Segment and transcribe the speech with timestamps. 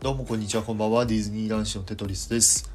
[0.00, 1.06] どうもこんにちは、こんばんは。
[1.06, 2.70] ディズニー男子のテトリスです。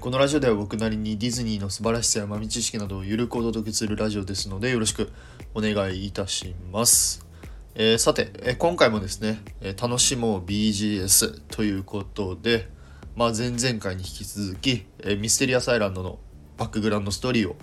[0.00, 5.12] このラジオでは僕なりにディズニーの素晴らしさや豆知識などをゆるくお届けするラジオですので、よろしく
[5.54, 7.26] お願いいたします。
[7.74, 12.70] えーさて、え今回もですね、え楽しもう BGS ということで、
[13.16, 16.18] まあ、前々回に引き続き、えミステリアスアイランドの
[16.56, 17.56] バックグラウンドストーリーを、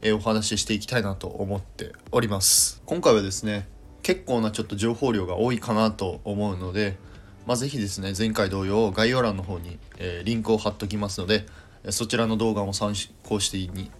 [0.00, 2.80] えお話ししていきたいなと思っております。
[2.86, 3.68] 今回はですね、
[4.02, 6.96] 結構なちょっと情報量が多いかなと思うので、
[7.46, 11.46] まあ、ぜひですね前回同様概要欄の方に、えーリンクを貼っときますので
[11.90, 12.94] そちらの動画も参
[13.24, 13.90] 考してに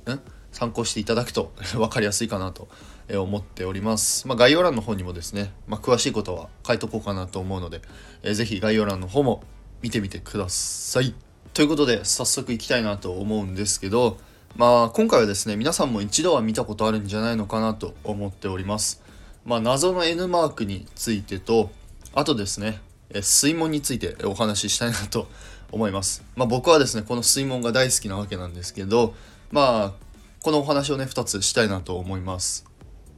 [0.52, 2.68] 参考していただくと 分かりやすいかなと
[3.12, 7.82] 思っております、まあ、概要欄の方にもですね、まあ、詳しいことは書いとこうかなと思うので、
[8.22, 9.42] えーぜひ概要欄の方も
[9.82, 11.14] 見てみてください。
[11.52, 14.18] ということで早速いきたいなと思うんですけど
[14.56, 19.02] まあ今回はですね皆さんも一度は見たことあるんじゃないのかなと思っております。
[19.44, 21.70] まあ謎の N マークについてと
[22.14, 25.28] あとですねえ水門についてお話ししたいなと
[25.70, 26.22] 思います。
[26.36, 29.14] まあ、僕はですねこの水門が大好きなわけなんですけど
[29.50, 30.05] まあ
[30.42, 32.64] このお話をね2つしたいなと思います。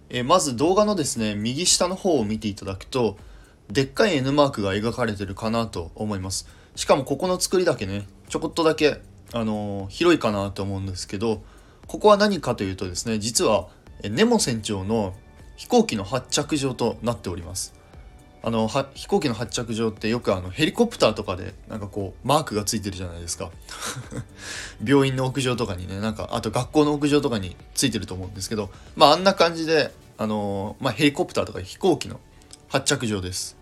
[0.08, 3.16] えまず動画のですね右下の方を見ていただくと
[3.70, 6.46] でっかい N マークが描かれてるかなと思います。
[6.76, 9.00] しかもここの作りだけねちょこっとだけ、
[9.32, 11.42] あのー広いかなと思うんですけど
[11.86, 13.68] ここは何かというとですね実は
[14.02, 15.14] ネモ船長の
[15.56, 17.74] 飛行機の発着場となっております。
[18.42, 23.50] あのは飛行機の発着場ってよくあのヘリコプターとかでなんかこうマークがついてるじゃないですか。
[24.84, 32.20] 病院の屋上とかにねなんかあと学校の屋上とかについてると思うんですけどまああんな感じであのまあ、ヘリコプターとか飛行機の
[32.68, 33.56] 発着場です。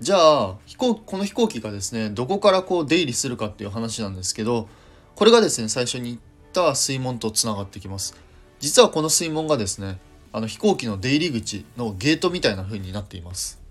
[0.00, 4.68] じゃあ飛行この飛行機がですねどこからこう出入りするかっていう話なんですけど
[5.14, 6.18] これがですね最初に言っ
[6.52, 8.14] た水門とつながってきます。
[8.60, 9.98] 実はこの水門がですね
[10.32, 13.62] あの飛行機の出入り口のゲートみたいな風になっています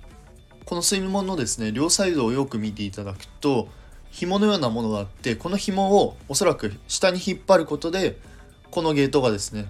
[0.66, 3.68] この水門のですね両サイドをよく見ていただくと
[4.12, 8.18] 紐のようなものがあってこの紐をおそらく下に引っ張ることで
[8.70, 9.68] このゲートがですね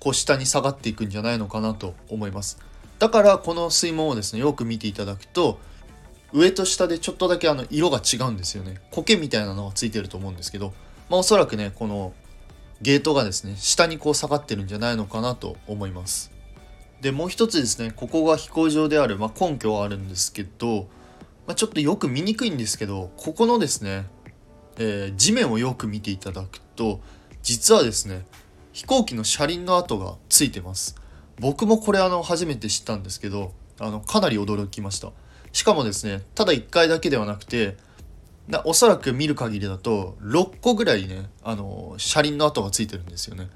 [0.00, 2.58] こう下に下がっていくんじゃないのかなと思います。
[2.98, 5.58] だからこの水門をですねよく見ていただくと
[6.32, 8.80] 上と下でちょっとだけあの色が違うんですよね。
[8.90, 10.74] 苔みたいなのがついてると思うんですけど
[11.08, 12.12] まあおそらくねこの
[12.82, 16.33] ゲートがですね下にこう下がってるんじゃないのかなと思います。
[17.00, 20.88] でもう一つですねここが飛行場である、まあ、根拠はあるんですけど、
[21.46, 24.06] まあ、ちょっとよく見にくいんですけどここのですね、
[24.78, 27.00] えー地面をよく見ていただくと
[27.42, 28.24] 実はですね
[28.72, 30.96] 飛行機の車輪の跡がついてます。
[31.38, 35.12] 僕もこれあの初めて知ったんですけどあのかなり驚きました。
[35.52, 37.76] しかもですねただ1回だけではなくて
[38.48, 43.48] なおそらく見る限りだと6個ぐらいねあの車輪の跡がついてるんですよね。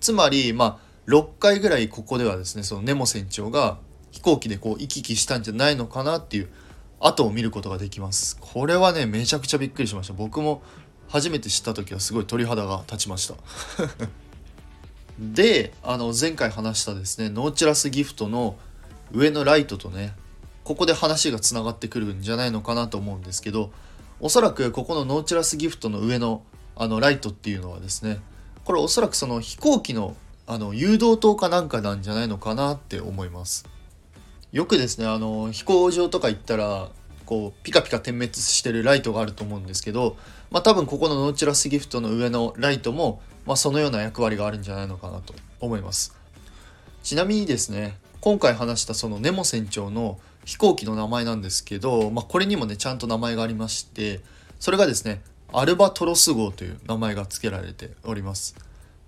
[0.00, 3.78] つまりまあ6回ぐらいここではですねそのネモ船長が
[4.10, 6.48] 飛行機でこう行き来したんじゃないのかなっていう
[7.00, 8.38] 跡を見ることができます。
[8.40, 10.14] これはねめちゃくちゃびっくりしました。
[10.14, 10.62] 僕も
[11.08, 13.34] 初めて知った時はすごい鳥肌が立ちました。
[15.18, 18.56] であの前回話したですねノーチラスギフトの
[19.12, 20.14] 上のライトとね
[20.64, 23.70] ここで話がつながってくるんじゃないのかなと思うんですけど
[24.18, 26.42] おそらくここのノーチラスギフトの上の
[26.76, 28.20] あのライトっていうのはですね
[28.64, 30.16] これおそらくその飛行機の
[30.46, 33.66] あの誘導灯かなんかなんじゃないのかなって思います。
[34.52, 36.90] よくですねあの飛行場とか行ったら
[37.26, 40.16] こうピカピカ点滅してるライトがあると思うんですけど
[40.50, 46.14] まあ多分ここのノーチラスギフトの上のライトも、まあ、そのような役割があるんじゃないのかなと思います。
[47.02, 54.20] ちなみにですね今回話したそのネモ船長の飛行機の名前なんですけど、まあ、これにもねちゃんと名前がありまして
[54.60, 55.20] それがですね
[55.52, 58.54] アルバトロス号という名前が付けられております。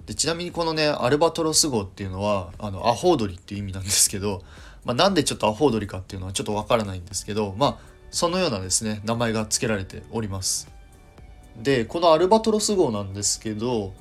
[0.06, 4.42] でちなみにこのねアルバトロス号っていうのはあのアホウドリっていう意味なんですけど、
[4.84, 7.78] まあ、なんでちょっとアホウドリかっていうのはちょっとわからないんですけどまあ
[8.10, 10.68] そのようなですね名前が付けられております。
[11.60, 13.94] でこのアルバトロス号なんですけど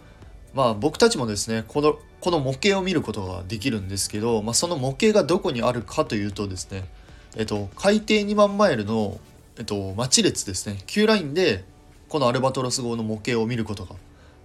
[0.53, 6.85] まあ僕たちもですねこのこの模型を見ることができるんですけど、まあ、その模型がどこにあるかというとですね
[7.35, 9.19] えっと海底2万マイルの、
[9.57, 11.63] えっと、待ち列ですね Q ラインで
[12.09, 13.95] このアルバトロス号の模型を見ることが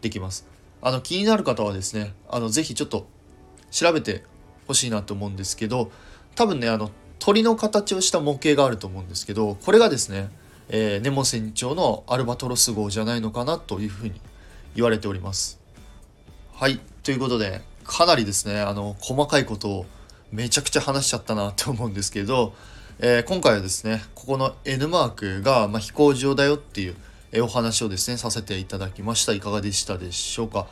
[0.00, 0.46] できます。
[0.82, 3.06] あの気になる方はですねあのぜひちょっと
[3.71, 4.25] 調べて
[4.67, 5.91] ほしいなと思うんですけど
[6.35, 10.31] 多分ねあの鳥の形をした模型があると思うんですけどこれがですね、
[10.69, 14.21] えーネモ船長のアルバトロス号じゃないのかなというふうに
[14.75, 15.61] 言われております。
[16.55, 19.87] はいということでかなりですねあの細かいことを
[20.33, 22.55] めちゃくちゃ話しちゃったなって思うんですけど、
[23.00, 26.97] えー今回はですねここの N マークが、まあ、飛行場だよっていう、
[27.32, 29.32] えお話をですねさせていただきました。
[29.32, 30.67] いかがでしたでしょうか？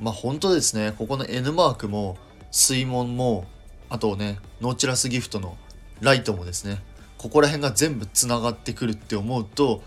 [0.00, 0.92] まあ本当ですね。
[0.96, 2.16] ここの N マークも
[2.50, 3.46] 水門も
[3.88, 5.56] あとねノーチラスギフトの
[6.00, 6.82] ライトもですね
[7.18, 9.82] ここら辺が全部つながってくるって思うと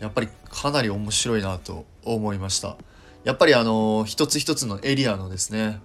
[0.00, 2.76] やっぱりかなり面白いなと思いました。
[3.24, 5.80] やっぱりあの一つ一つのエリアのですね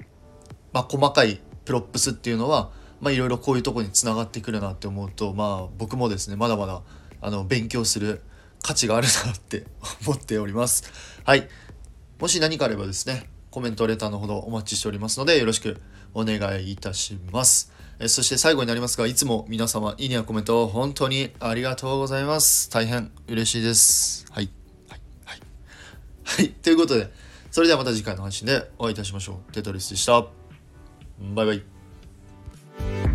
[0.72, 6.82] まあ細かいプロップスっていうのはまあいろいろこういうとこにつながってくるなって思うとまあ僕もですねまだまだ
[7.22, 8.22] あの勉強する
[8.64, 9.66] 価値があるなって
[10.08, 10.84] 思っております。
[11.24, 11.48] はい。
[12.20, 15.80] もし何かあればですねコメントレターのほどお待ちしておりますのでよろしく
[16.14, 17.72] お願いいたします。
[18.00, 22.70] えそして最後になりますがいつも皆様いいねやコメント本当にありがとうございます。
[22.70, 24.26] 大変嬉しいです。
[24.32, 24.50] はい。
[24.90, 25.02] はい。
[25.26, 25.42] はい。
[26.24, 26.50] はい。
[26.50, 27.12] ということで
[27.52, 29.52] それではまた次回の配信でお会いいたしましょう。
[29.52, 30.26] テトリスでした。
[31.36, 33.13] バイバイ。